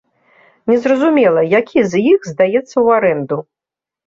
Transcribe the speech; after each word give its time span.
Незразумела, 0.71 1.43
які 1.59 1.79
з 1.91 2.01
іх 2.13 2.25
здаецца 2.31 2.63
ў 2.63 2.87
арэнду. 2.97 3.41